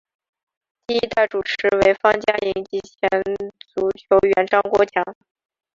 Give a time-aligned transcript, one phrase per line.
[0.87, 1.55] 第一代主持
[1.85, 3.07] 为方嘉莹及前
[3.75, 5.03] 足球员张国强。